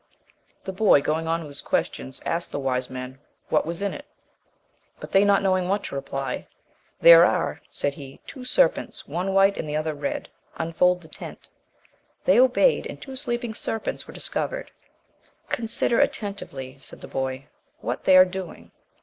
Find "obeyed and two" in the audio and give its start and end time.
12.39-13.15